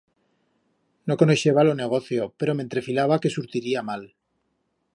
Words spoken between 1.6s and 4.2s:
lo negocio, pero m'entrefilaba que surtiría mal.